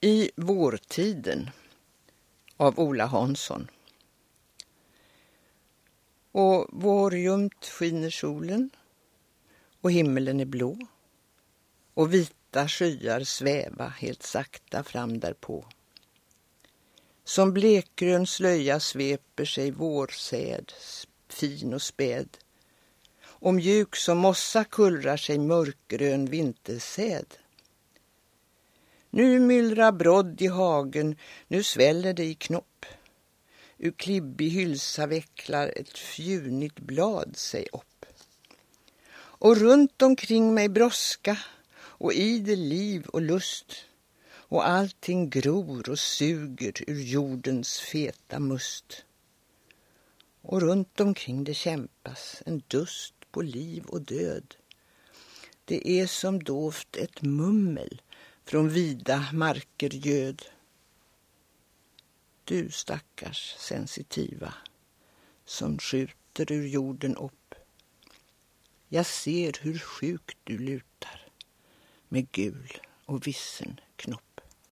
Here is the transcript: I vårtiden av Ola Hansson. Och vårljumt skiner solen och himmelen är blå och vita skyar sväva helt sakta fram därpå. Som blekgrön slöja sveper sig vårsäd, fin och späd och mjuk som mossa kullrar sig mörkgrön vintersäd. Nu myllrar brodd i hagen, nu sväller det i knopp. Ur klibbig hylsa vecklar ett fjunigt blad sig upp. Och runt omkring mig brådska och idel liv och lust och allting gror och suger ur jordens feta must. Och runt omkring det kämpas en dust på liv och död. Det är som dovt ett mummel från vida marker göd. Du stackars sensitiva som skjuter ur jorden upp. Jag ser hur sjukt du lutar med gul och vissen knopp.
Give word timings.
I 0.00 0.30
vårtiden 0.36 1.50
av 2.56 2.80
Ola 2.80 3.06
Hansson. 3.06 3.70
Och 6.32 6.66
vårljumt 6.72 7.66
skiner 7.66 8.10
solen 8.10 8.70
och 9.80 9.92
himmelen 9.92 10.40
är 10.40 10.44
blå 10.44 10.78
och 11.94 12.14
vita 12.14 12.68
skyar 12.68 13.24
sväva 13.24 13.88
helt 13.88 14.22
sakta 14.22 14.84
fram 14.84 15.20
därpå. 15.20 15.66
Som 17.24 17.52
blekgrön 17.52 18.26
slöja 18.26 18.80
sveper 18.80 19.44
sig 19.44 19.70
vårsäd, 19.70 20.72
fin 21.28 21.74
och 21.74 21.82
späd 21.82 22.38
och 23.20 23.54
mjuk 23.54 23.96
som 23.96 24.18
mossa 24.18 24.64
kullrar 24.64 25.16
sig 25.16 25.38
mörkgrön 25.38 26.26
vintersäd. 26.26 27.26
Nu 29.10 29.40
myllrar 29.40 29.92
brodd 29.92 30.42
i 30.42 30.46
hagen, 30.46 31.16
nu 31.48 31.62
sväller 31.62 32.12
det 32.12 32.24
i 32.24 32.34
knopp. 32.34 32.86
Ur 33.78 33.90
klibbig 33.90 34.50
hylsa 34.50 35.06
vecklar 35.06 35.72
ett 35.76 35.98
fjunigt 35.98 36.80
blad 36.80 37.36
sig 37.36 37.66
upp. 37.72 38.06
Och 39.12 39.56
runt 39.56 40.02
omkring 40.02 40.54
mig 40.54 40.68
brådska 40.68 41.38
och 41.78 42.12
idel 42.12 42.58
liv 42.58 43.06
och 43.06 43.22
lust 43.22 43.84
och 44.30 44.68
allting 44.68 45.30
gror 45.30 45.90
och 45.90 45.98
suger 45.98 46.72
ur 46.86 47.02
jordens 47.02 47.80
feta 47.80 48.38
must. 48.38 49.04
Och 50.42 50.60
runt 50.60 51.00
omkring 51.00 51.44
det 51.44 51.54
kämpas 51.54 52.42
en 52.46 52.62
dust 52.68 53.14
på 53.30 53.42
liv 53.42 53.84
och 53.84 54.02
död. 54.02 54.54
Det 55.64 55.88
är 55.88 56.06
som 56.06 56.42
dovt 56.42 56.96
ett 56.96 57.22
mummel 57.22 58.02
från 58.48 58.68
vida 58.68 59.26
marker 59.32 59.90
göd. 59.90 60.42
Du 62.44 62.70
stackars 62.70 63.54
sensitiva 63.58 64.54
som 65.44 65.78
skjuter 65.78 66.52
ur 66.52 66.66
jorden 66.68 67.16
upp. 67.16 67.54
Jag 68.88 69.06
ser 69.06 69.58
hur 69.60 69.78
sjukt 69.78 70.38
du 70.44 70.58
lutar 70.58 71.28
med 72.08 72.32
gul 72.32 72.80
och 73.04 73.26
vissen 73.26 73.80
knopp. 73.96 74.27